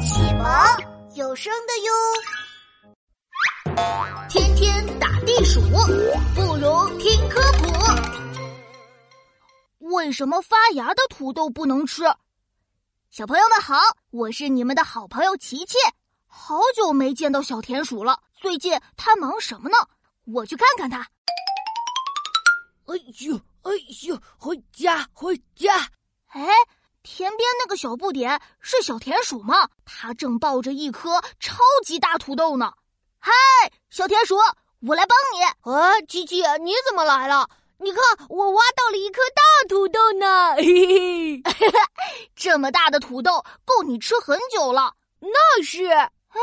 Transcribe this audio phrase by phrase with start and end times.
[0.00, 0.46] 启蒙
[1.14, 1.92] 有声的哟，
[4.30, 5.76] 天天打地鼠不
[6.56, 7.68] 如听科普。
[9.94, 12.04] 为什么发芽的土豆不能吃？
[13.10, 13.76] 小朋友们好，
[14.10, 15.76] 我是你们的好朋友琪琪。
[16.26, 19.76] 好久没见到小田鼠了，最近它忙什么呢？
[20.24, 21.00] 我去看看它。
[22.86, 22.96] 哎
[23.26, 23.70] 呦，哎
[24.06, 25.86] 呦，回家，回家！
[26.28, 26.46] 哎，
[27.12, 29.68] 田边那个小不点是小田鼠吗？
[29.84, 32.72] 它正抱着一颗超级大土豆呢。
[33.18, 33.32] 嗨，
[33.90, 34.36] 小田鼠，
[34.86, 35.42] 我来帮你。
[35.42, 37.50] 啊，琪琪，你怎么来了？
[37.78, 40.54] 你看，我挖到了一颗大土豆呢。
[40.54, 41.66] 嘿 嘿，
[42.36, 44.94] 这么大的土豆够你吃很久了。
[45.18, 45.86] 那是。
[45.86, 46.40] 哎，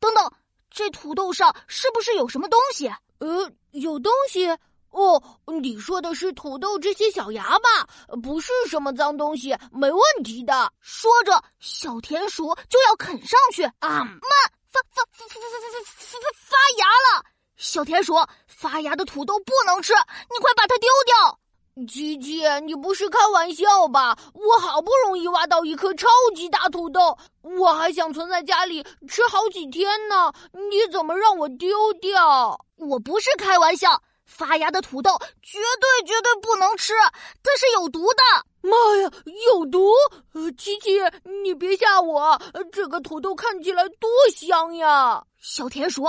[0.00, 0.28] 等等，
[0.72, 2.92] 这土豆上是不是有什么东西？
[3.20, 4.48] 呃，有东西。
[4.90, 5.22] 哦
[5.62, 7.88] 你说的是土豆这些小芽吧？
[8.22, 10.72] 不是什么脏东西没问题的。
[10.80, 13.62] 说着小田鼠就要啃上去。
[13.78, 14.20] 啊慢
[14.68, 17.24] 发发发发发发发发发芽了。
[17.56, 18.14] 小田鼠
[18.46, 21.38] 发芽的土豆不能吃你快把它丢掉。
[21.86, 24.18] 琪琪你不是开玩笑吧？
[24.34, 32.58] 我好不容易挖到一颗超级大土豆我还想存在家里吃好几天呢你怎么让我丢掉？
[32.76, 36.94] 我不是开玩笑发芽的土豆绝对绝对不能吃，
[37.42, 38.22] 它是有毒的！
[38.62, 38.70] 妈
[39.02, 39.10] 呀，
[39.48, 39.90] 有毒！
[40.32, 40.98] 呃，琪琪，
[41.42, 42.40] 你别吓我，
[42.72, 45.22] 这个土豆看起来多香呀！
[45.38, 46.04] 小田鼠，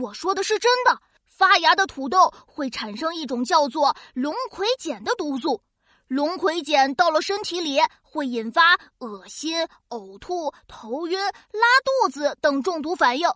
[0.00, 0.98] 我说的是真的。
[1.26, 5.62] 发芽的土豆会产生一种叫做龙葵碱的毒素，
[6.08, 13.28] 龙葵碱到了身体里会引发恶心、呕吐、头晕、拉肚子等中毒反应，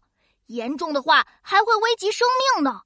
[0.47, 2.81] 严重的话还会危及生命呢。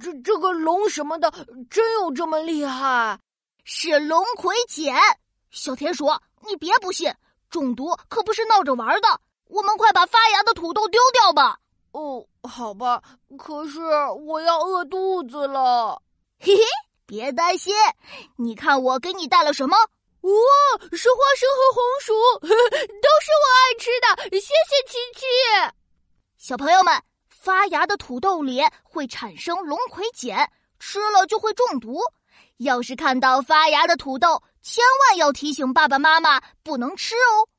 [0.00, 1.30] 这这个龙什么的，
[1.70, 3.18] 真有这么厉害？
[3.64, 4.94] 是龙葵碱。
[5.50, 6.06] 小田鼠，
[6.46, 7.14] 你别不信，
[7.50, 9.20] 中毒可不是闹着玩的。
[9.48, 11.58] 我们快把发芽的土豆丢掉吧。
[11.92, 13.02] 哦，好吧。
[13.38, 13.80] 可是
[14.26, 16.00] 我要饿肚子了。
[16.38, 16.62] 嘿嘿，
[17.06, 17.74] 别担心，
[18.36, 19.76] 你看我给你带了什么？
[20.22, 20.30] 哇，
[20.92, 24.22] 是花生和红薯， 都是我爱吃的。
[24.38, 25.26] 谢谢琪琪。
[26.38, 27.11] 小朋友们。
[27.42, 30.48] 发芽的土豆里会产生龙葵碱，
[30.78, 31.98] 吃了就会中毒。
[32.58, 37.50] 要是看到发芽的土豆，千万要提醒爸爸妈妈不能吃哦。